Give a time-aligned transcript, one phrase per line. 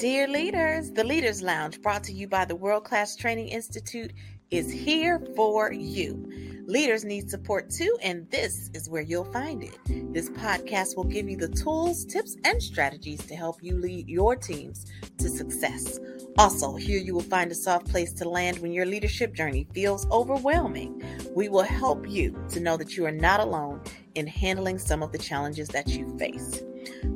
[0.00, 4.14] Dear leaders, the Leaders Lounge, brought to you by the World Class Training Institute,
[4.50, 6.64] is here for you.
[6.64, 9.76] Leaders need support too, and this is where you'll find it.
[10.10, 14.36] This podcast will give you the tools, tips, and strategies to help you lead your
[14.36, 14.86] teams
[15.18, 15.98] to success.
[16.38, 20.06] Also, here you will find a soft place to land when your leadership journey feels
[20.10, 21.02] overwhelming.
[21.36, 23.82] We will help you to know that you are not alone
[24.14, 26.62] in handling some of the challenges that you face.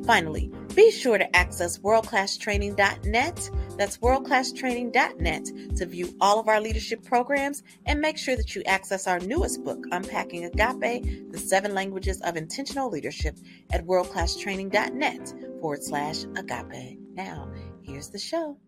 [0.04, 3.50] Finally, be sure to access worldclasstraining.net.
[3.76, 9.06] That's worldclasstraining.net to view all of our leadership programs and make sure that you access
[9.06, 13.36] our newest book, Unpacking Agape The Seven Languages of Intentional Leadership,
[13.72, 16.98] at worldclasstraining.net forward slash agape.
[17.12, 17.52] Now,
[17.82, 18.58] here's the show.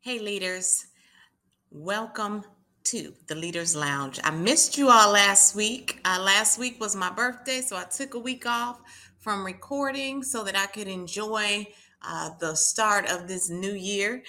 [0.00, 0.86] Hey, leaders,
[1.70, 2.44] welcome
[2.84, 4.20] to the Leaders Lounge.
[4.22, 5.98] I missed you all last week.
[6.04, 8.80] Uh, last week was my birthday, so I took a week off
[9.26, 11.66] from recording so that I could enjoy
[12.00, 14.22] uh, the start of this new year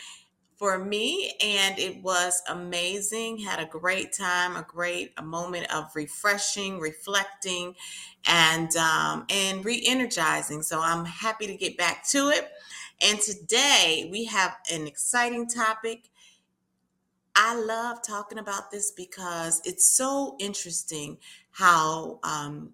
[0.56, 3.38] for me and it was amazing.
[3.38, 7.76] Had a great time a great a moment of refreshing reflecting
[8.26, 10.64] and um, and re-energizing.
[10.64, 12.50] So i'm happy to get back to it.
[13.00, 16.10] And today we have an exciting topic.
[17.36, 21.20] I love talking about this because it's so interesting
[21.52, 22.74] how um,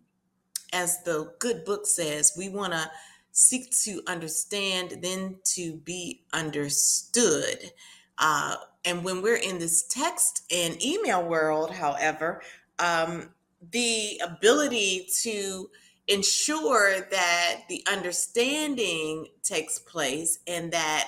[0.74, 2.90] as the good book says, we want to
[3.32, 7.72] seek to understand, then to be understood.
[8.18, 12.42] Uh, and when we're in this text and email world, however,
[12.80, 13.30] um,
[13.72, 15.70] the ability to
[16.08, 21.08] ensure that the understanding takes place and that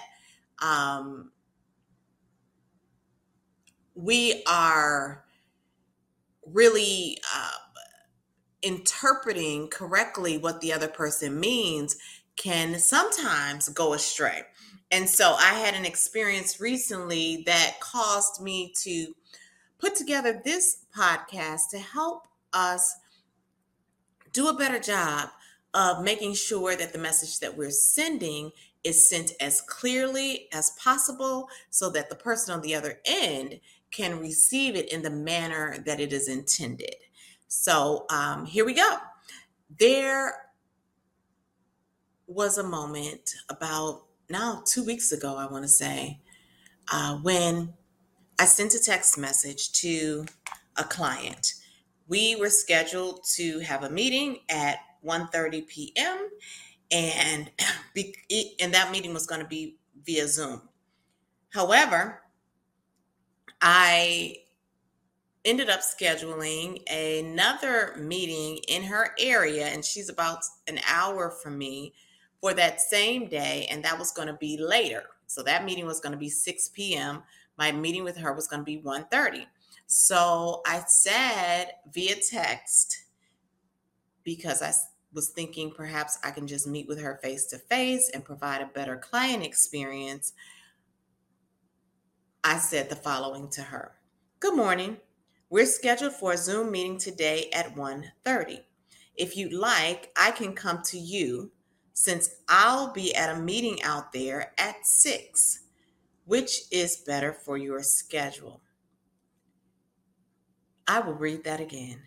[0.61, 1.31] um,
[3.93, 5.25] we are
[6.45, 7.51] really uh,
[8.65, 11.95] interpreting correctly what the other person means
[12.35, 14.41] can sometimes go astray.
[14.91, 19.13] And so I had an experience recently that caused me to
[19.79, 22.95] put together this podcast to help us
[24.33, 25.29] do a better job
[25.73, 28.51] of making sure that the message that we're sending
[28.83, 33.59] is sent as clearly as possible so that the person on the other end
[33.91, 36.95] can receive it in the manner that it is intended.
[37.47, 38.97] So um, here we go.
[39.79, 40.33] There
[42.27, 46.19] was a moment about now two weeks ago, I want to say,
[46.91, 47.73] uh, when
[48.39, 50.25] I sent a text message to
[50.77, 51.53] a client.
[52.07, 56.29] We were scheduled to have a meeting at 1:30 p.m.
[56.91, 57.51] and
[57.93, 58.15] be,
[58.59, 60.61] and that meeting was going to be via Zoom.
[61.49, 62.21] However,
[63.61, 64.37] I
[65.45, 71.93] ended up scheduling another meeting in her area, and she's about an hour from me
[72.41, 75.03] for that same day, and that was going to be later.
[75.27, 77.23] So that meeting was going to be 6 p.m.
[77.57, 79.45] My meeting with her was going to be 1:30.
[79.87, 83.05] So I said via text
[84.23, 84.73] because I
[85.13, 88.65] was thinking perhaps I can just meet with her face to face and provide a
[88.73, 90.33] better client experience.
[92.43, 93.93] I said the following to her.
[94.39, 94.97] Good morning.
[95.55, 98.65] We're scheduled for a Zoom meeting today at 1:30.
[99.15, 101.53] If you'd like, I can come to you
[101.93, 105.61] since I'll be at a meeting out there at 6.
[106.25, 108.63] Which is better for your schedule?
[110.85, 112.01] I will read that again.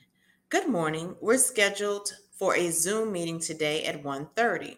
[0.50, 1.16] Good morning.
[1.19, 4.76] We're scheduled for a Zoom meeting today at 1:30.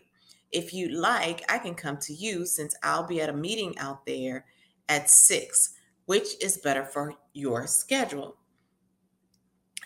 [0.53, 4.07] If you'd like, I can come to you since I'll be at a meeting out
[4.07, 4.47] there
[4.89, 5.75] at 6.
[6.07, 8.37] Which is better for your schedule?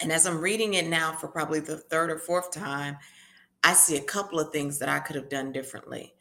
[0.05, 2.99] And as I'm reading it now for probably the third or fourth time,
[3.63, 6.13] I see a couple of things that I could have done differently.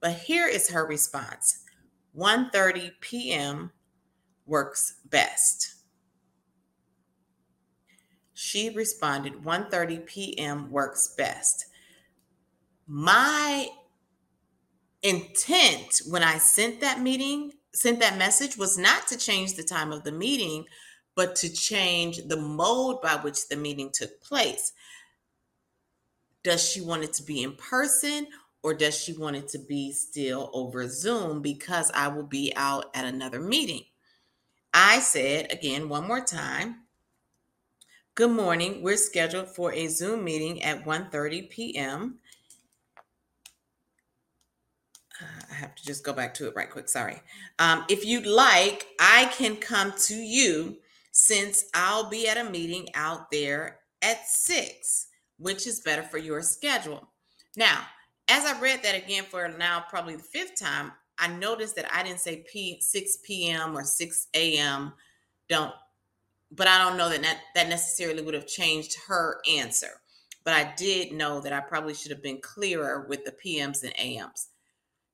[0.00, 1.62] But here is her response.
[2.16, 3.70] 1:30 p.m.
[4.44, 5.76] works best.
[8.34, 10.72] She responded 1:30 p.m.
[10.72, 11.66] works best.
[12.88, 13.68] My
[15.04, 19.92] intent when I sent that meeting, sent that message was not to change the time
[19.92, 20.64] of the meeting,
[21.18, 24.72] but to change the mode by which the meeting took place.
[26.44, 28.28] Does she want it to be in person
[28.62, 32.84] or does she want it to be still over Zoom because I will be out
[32.94, 33.82] at another meeting?
[34.72, 36.82] I said again one more time,
[38.14, 38.82] Good morning.
[38.82, 42.18] We're scheduled for a Zoom meeting at 1:30 p.m.
[45.20, 46.88] Uh, I have to just go back to it right quick.
[46.88, 47.20] Sorry.
[47.58, 50.78] Um, if you'd like, I can come to you
[51.12, 55.08] since I'll be at a meeting out there at six,
[55.38, 57.08] which is better for your schedule.
[57.56, 57.80] Now,
[58.28, 62.02] as I read that again for now, probably the fifth time, I noticed that I
[62.02, 63.76] didn't say P 6 p.m.
[63.76, 64.92] or 6 a.m.
[65.48, 65.72] Don't,
[66.52, 70.00] but I don't know that that, that necessarily would have changed her answer.
[70.44, 73.98] But I did know that I probably should have been clearer with the PMs and
[73.98, 74.48] AMs.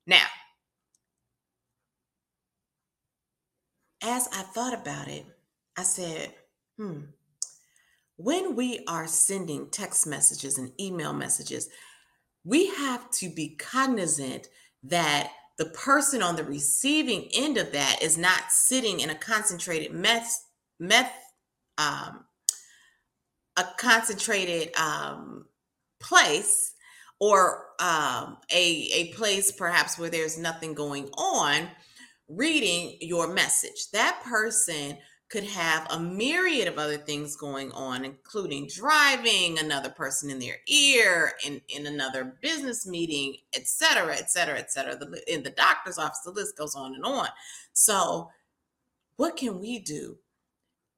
[0.06, 0.26] Now,
[4.02, 5.24] as I thought about it,
[5.76, 6.34] I said,
[6.78, 7.00] hmm,
[8.16, 11.68] when we are sending text messages and email messages,
[12.44, 14.48] we have to be cognizant
[14.84, 19.92] that the person on the receiving end of that is not sitting in a concentrated
[19.92, 20.44] meth,
[20.78, 21.12] meth
[21.78, 22.24] um,
[23.56, 25.46] a concentrated um,
[26.00, 26.74] place
[27.20, 31.68] or um, a, a place perhaps where there's nothing going on
[32.28, 33.90] reading your message.
[33.92, 34.98] That person
[35.30, 40.56] could have a myriad of other things going on, including driving, another person in their
[40.68, 44.96] ear, in, in another business meeting, et cetera, et cetera, et cetera.
[44.96, 47.28] The, in the doctor's office, the list goes on and on.
[47.72, 48.30] So,
[49.16, 50.18] what can we do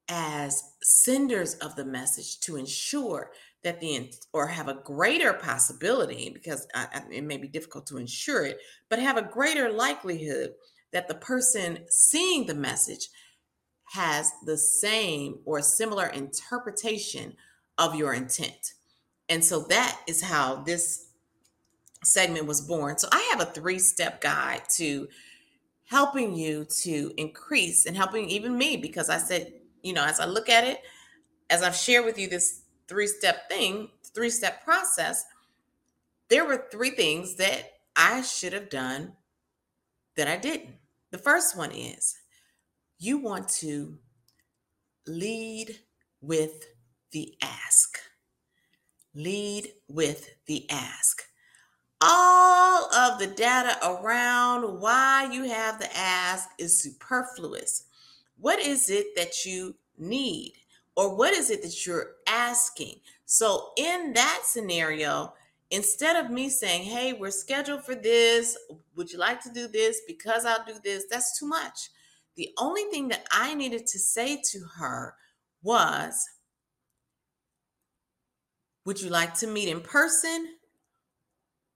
[0.09, 3.31] as senders of the message to ensure
[3.63, 8.45] that the or have a greater possibility because uh, it may be difficult to ensure
[8.45, 8.59] it
[8.89, 10.51] but have a greater likelihood
[10.93, 13.09] that the person seeing the message
[13.93, 17.35] has the same or similar interpretation
[17.77, 18.73] of your intent
[19.29, 21.07] and so that is how this
[22.03, 25.07] segment was born so i have a three step guide to
[25.85, 29.51] helping you to increase and helping even me because i said
[29.87, 30.81] you know, as I look at it,
[31.49, 35.23] as I've shared with you this three step thing, three step process,
[36.29, 39.13] there were three things that I should have done
[40.17, 40.75] that I didn't.
[41.11, 42.17] The first one is
[42.99, 43.97] you want to
[45.05, 45.79] lead
[46.21, 46.65] with
[47.11, 47.97] the ask.
[49.13, 51.23] Lead with the ask.
[52.01, 57.85] All of the data around why you have the ask is superfluous.
[58.39, 60.53] What is it that you need?
[60.95, 62.99] Or what is it that you're asking?
[63.25, 65.33] So, in that scenario,
[65.71, 68.57] instead of me saying, Hey, we're scheduled for this,
[68.95, 70.01] would you like to do this?
[70.07, 71.89] Because I'll do this, that's too much.
[72.37, 75.15] The only thing that I needed to say to her
[75.63, 76.23] was,
[78.85, 80.55] Would you like to meet in person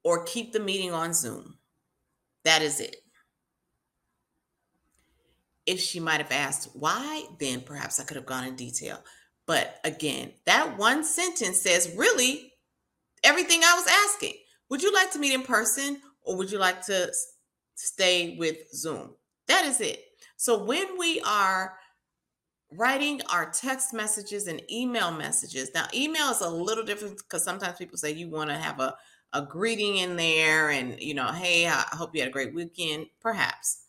[0.04, 1.58] or keep the meeting on Zoom?
[2.44, 2.96] That is it.
[5.66, 9.02] If she might have asked why, then perhaps I could have gone in detail.
[9.46, 12.52] But again, that one sentence says really
[13.22, 14.34] everything I was asking.
[14.70, 17.12] Would you like to meet in person or would you like to
[17.74, 19.14] stay with Zoom?
[19.48, 20.02] That is it.
[20.42, 21.74] So when we are
[22.72, 27.78] writing our text messages and email messages, now email is a little different because sometimes
[27.78, 28.96] people say you want to have a,
[29.34, 33.06] a greeting in there and, you know, hey, I hope you had a great weekend.
[33.20, 33.84] Perhaps.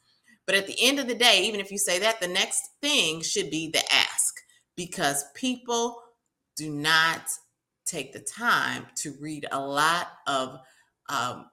[0.45, 3.23] But at the end of the day, even if you say that, the next thing
[3.23, 4.35] should be the ask
[4.77, 6.03] because people
[6.55, 7.31] do not
[7.87, 10.59] take the time to read a lot of
[11.09, 11.47] um,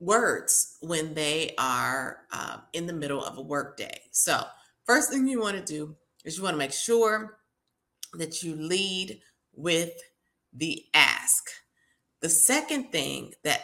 [0.00, 4.00] words when they are uh, in the middle of a workday.
[4.10, 4.42] So,
[4.84, 7.38] first thing you want to do is you want to make sure
[8.14, 9.20] that you lead
[9.54, 9.92] with
[10.52, 11.44] the ask.
[12.20, 13.62] The second thing that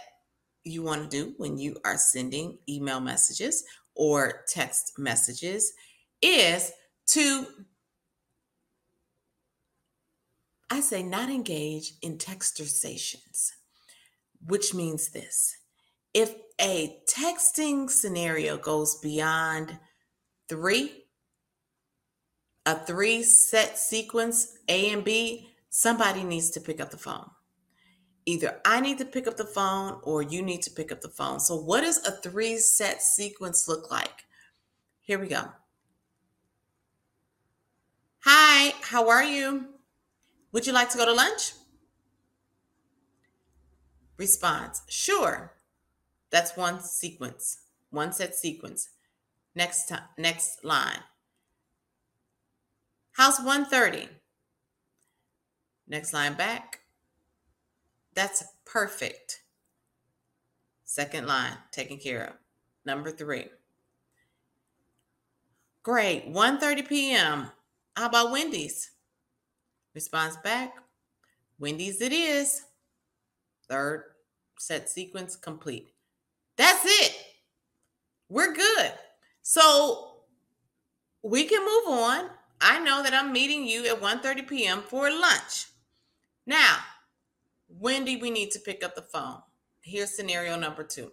[0.64, 5.72] you want to do when you are sending email messages or text messages
[6.22, 6.72] is
[7.08, 7.46] to,
[10.70, 13.50] I say, not engage in textersations,
[14.46, 15.59] which means this.
[16.12, 19.78] If a texting scenario goes beyond
[20.48, 21.04] three,
[22.66, 27.30] a three set sequence, A and B, somebody needs to pick up the phone.
[28.26, 31.08] Either I need to pick up the phone or you need to pick up the
[31.08, 31.40] phone.
[31.40, 34.26] So, what does a three set sequence look like?
[35.00, 35.42] Here we go.
[38.20, 39.68] Hi, how are you?
[40.52, 41.52] Would you like to go to lunch?
[44.18, 45.54] Response Sure.
[46.30, 47.58] That's one sequence,
[47.90, 48.88] one set sequence.
[49.54, 51.00] Next time, next line.
[53.12, 54.08] House 130.
[55.88, 56.80] Next line back.
[58.14, 59.42] That's perfect.
[60.84, 62.32] Second line taken care of.
[62.84, 63.46] Number three.
[65.82, 66.32] Great.
[66.32, 67.50] 1:30 p.m.
[67.96, 68.90] How about Wendy's?
[69.94, 70.74] Response back.
[71.58, 72.62] Wendy's it is.
[73.68, 74.04] Third
[74.58, 75.92] set sequence complete.
[76.60, 77.16] That's it.
[78.28, 78.92] We're good.
[79.40, 80.24] So
[81.22, 82.28] we can move on.
[82.60, 84.82] I know that I'm meeting you at 1:30 p.m.
[84.82, 85.68] for lunch.
[86.44, 86.76] Now,
[87.66, 89.38] when do we need to pick up the phone?
[89.80, 91.12] Here's scenario number two.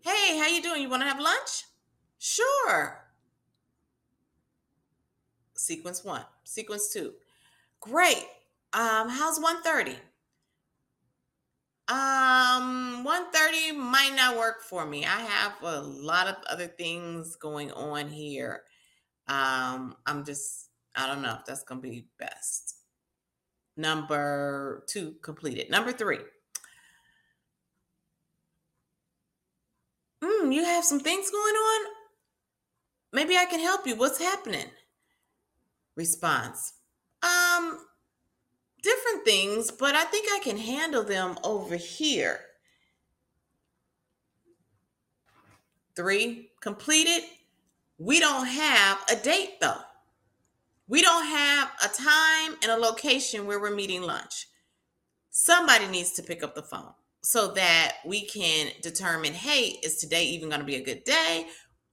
[0.00, 0.80] Hey, how you doing?
[0.80, 1.64] You want to have lunch?
[2.18, 3.04] Sure.
[5.52, 6.24] Sequence one.
[6.44, 7.12] Sequence two.
[7.80, 8.24] Great.
[8.72, 9.98] Um, how's 130?
[11.90, 15.04] Um, 130 might not work for me.
[15.04, 18.62] I have a lot of other things going on here.
[19.26, 22.76] Um, I'm just, I don't know if that's gonna be best.
[23.76, 25.68] Number two completed.
[25.68, 26.20] Number three.
[30.22, 31.86] Mm, you have some things going on?
[33.12, 33.96] Maybe I can help you.
[33.96, 34.66] What's happening?
[35.96, 36.74] Response.
[37.24, 37.78] Um,
[38.82, 42.40] different things, but I think I can handle them over here.
[45.96, 47.24] Three, completed.
[47.98, 49.80] We don't have a date though.
[50.88, 54.48] We don't have a time and a location where we're meeting lunch.
[55.30, 60.24] Somebody needs to pick up the phone so that we can determine hey, is today
[60.24, 61.46] even going to be a good day?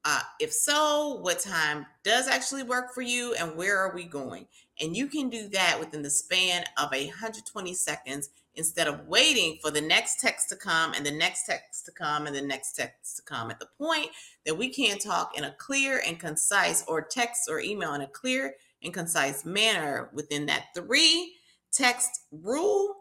[0.09, 4.47] Uh, if so, what time does actually work for you and where are we going?
[4.79, 9.69] And you can do that within the span of 120 seconds instead of waiting for
[9.69, 13.17] the next text to come and the next text to come and the next text
[13.17, 13.51] to come.
[13.51, 14.07] At the point
[14.45, 18.07] that we can talk in a clear and concise, or text or email in a
[18.07, 21.33] clear and concise manner within that three
[21.73, 22.95] text rule,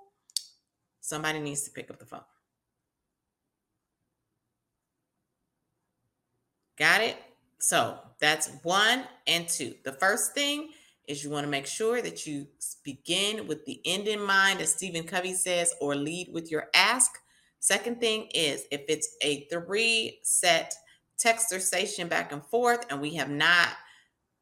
[1.01, 2.23] somebody needs to pick up the phone.
[6.77, 7.17] Got it?
[7.59, 9.75] So that's one and two.
[9.85, 10.71] The first thing
[11.09, 12.47] is you want to make sure that you
[12.83, 17.13] begin with the end in mind, as Stephen Covey says, or lead with your ask.
[17.61, 20.75] Second thing is if it's a three set
[21.19, 23.71] textersation back and forth and we have not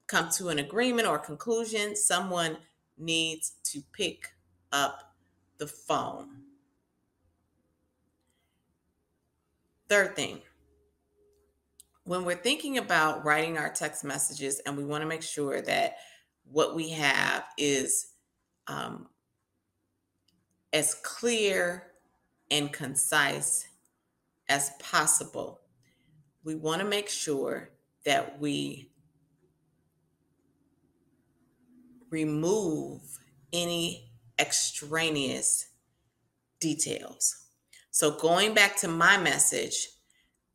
[0.06, 2.56] come to an agreement or conclusion, someone
[2.98, 4.28] needs to pick
[4.72, 5.14] up
[5.58, 6.28] the phone.
[9.88, 10.40] Third thing,
[12.04, 15.96] when we're thinking about writing our text messages and we want to make sure that
[16.44, 18.12] what we have is
[18.66, 19.08] um,
[20.72, 21.86] as clear
[22.50, 23.66] and concise
[24.48, 25.60] as possible,
[26.44, 27.70] we want to make sure
[28.04, 28.90] that we
[32.10, 33.00] remove
[33.52, 35.70] any extraneous
[36.60, 37.46] details.
[37.90, 39.88] So, going back to my message,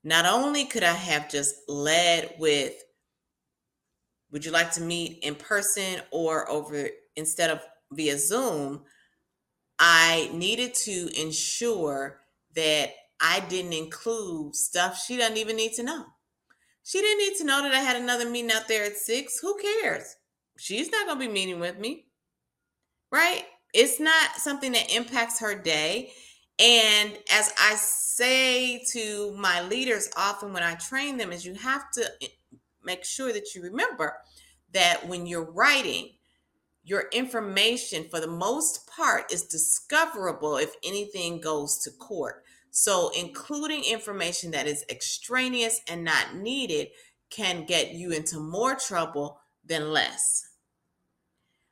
[0.04, 2.74] not only could I have just led with,
[4.32, 8.84] would you like to meet in person or over instead of via Zoom?
[9.80, 12.22] I needed to ensure
[12.56, 12.92] that
[13.22, 16.06] I didn't include stuff she doesn't even need to know.
[16.84, 19.40] She didn't need to know that I had another meeting out there at six.
[19.40, 20.16] Who cares?
[20.58, 22.06] She's not going to be meeting with me,
[23.12, 23.44] right?
[23.74, 26.12] It's not something that impacts her day.
[26.60, 31.90] And as I say to my leaders often when I train them, is you have
[31.92, 32.28] to eh,
[32.84, 34.18] make sure that you remember
[34.74, 36.10] that when you're writing,
[36.84, 42.44] your information for the most part is discoverable if anything goes to court.
[42.72, 46.90] So, including information that is extraneous and not needed
[47.30, 50.50] can get you into more trouble than less.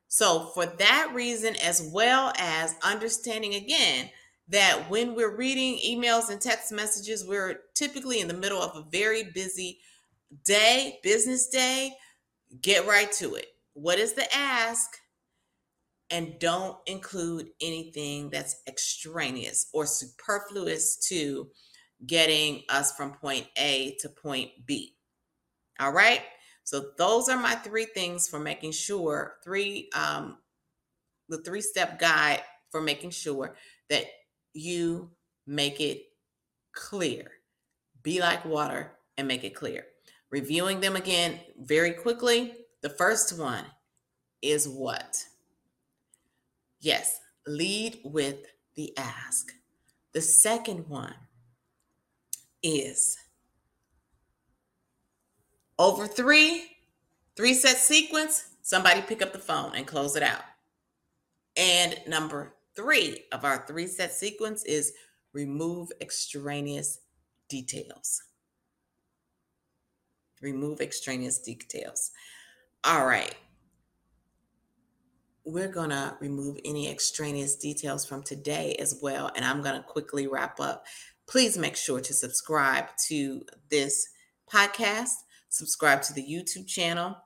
[0.08, 4.10] So, for that reason, as well as understanding again
[4.50, 8.90] that when we're reading emails and text messages, we're typically in the middle of a
[8.90, 9.80] very busy
[10.46, 11.94] day, business day.
[12.62, 13.48] Get right to it.
[13.74, 14.90] What is the ask?
[16.10, 21.50] And don't include anything that's extraneous or superfluous to
[22.06, 24.96] getting us from point A to point B.
[25.80, 26.22] All right.
[26.64, 30.38] So those are my three things for making sure three um
[31.30, 33.56] the three step guide for making sure
[33.90, 34.06] that
[34.58, 35.12] you
[35.46, 36.04] make it
[36.72, 37.32] clear.
[38.04, 39.86] Be like water and make it clear.
[40.30, 42.54] Reviewing them again very quickly.
[42.82, 43.66] The first one
[44.42, 45.24] is what?
[46.80, 48.38] Yes, lead with
[48.76, 49.52] the ask.
[50.14, 51.16] The second one
[52.62, 53.18] is
[55.80, 56.64] over three,
[57.36, 60.42] three set sequence, somebody pick up the phone and close it out.
[61.56, 64.94] And number three of our three set sequence is
[65.34, 67.00] remove extraneous
[67.50, 68.22] details.
[70.42, 72.12] Remove extraneous details.
[72.84, 73.36] All right.
[75.44, 79.32] We're going to remove any extraneous details from today as well.
[79.36, 80.86] And I'm going to quickly wrap up.
[81.28, 84.08] Please make sure to subscribe to this
[84.52, 85.16] podcast,
[85.50, 87.18] subscribe to the YouTube channel.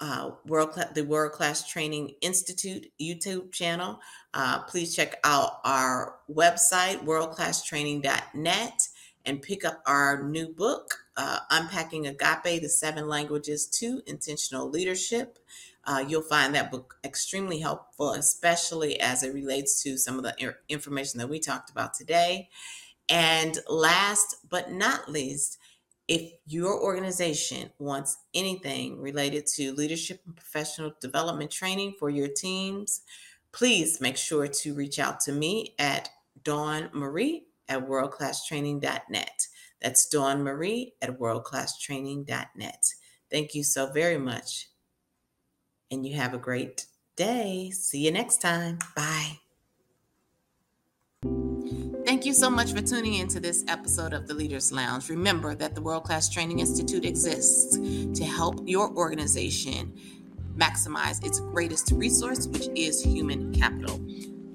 [0.00, 4.00] Uh, world the World Class Training Institute YouTube channel.
[4.32, 8.88] Uh, please check out our website, worldclasstraining.net,
[9.26, 15.38] and pick up our new book, uh, Unpacking Agape, the Seven Languages to Intentional Leadership.
[15.84, 20.54] Uh, you'll find that book extremely helpful, especially as it relates to some of the
[20.68, 22.48] information that we talked about today.
[23.08, 25.58] And last but not least,
[26.10, 33.02] if your organization wants anything related to leadership and professional development training for your teams,
[33.52, 36.08] please make sure to reach out to me at
[36.42, 39.46] Dawn Marie at worldclasstraining.net.
[39.80, 42.84] That's Dawn Marie at worldclasstraining.net.
[43.30, 44.68] Thank you so very much.
[45.92, 46.86] And you have a great
[47.16, 47.70] day.
[47.70, 48.80] See you next time.
[48.96, 49.49] Bye.
[52.20, 55.08] Thank you so much for tuning in to this episode of the Leaders Lounge.
[55.08, 59.98] Remember that the World Class Training Institute exists to help your organization
[60.54, 64.04] maximize its greatest resource, which is human capital.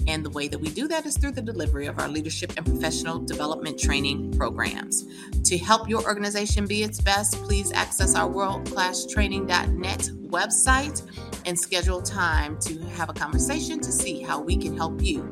[0.07, 2.67] And the way that we do that is through the delivery of our leadership and
[2.67, 5.03] professional development training programs.
[5.45, 11.01] To help your organization be its best, please access our worldclasstraining.net website
[11.47, 15.23] and schedule time to have a conversation to see how we can help you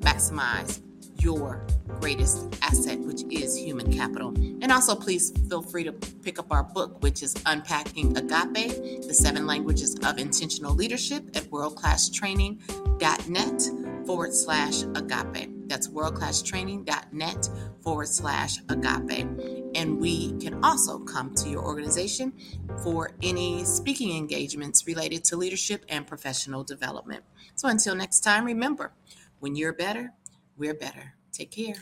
[0.00, 0.80] maximize
[1.20, 1.66] your
[2.00, 4.28] greatest asset, which is human capital.
[4.62, 9.14] And also, please feel free to pick up our book, which is Unpacking Agape The
[9.14, 13.62] Seven Languages of Intentional Leadership at worldclasstraining.net
[14.06, 15.68] forward slash agape.
[15.68, 17.48] That's worldclasstraining.net
[17.82, 19.26] forward slash agape.
[19.74, 22.32] And we can also come to your organization
[22.82, 27.24] for any speaking engagements related to leadership and professional development.
[27.54, 28.92] So until next time, remember
[29.40, 30.12] when you're better,
[30.58, 31.14] we're better.
[31.32, 31.76] Take care.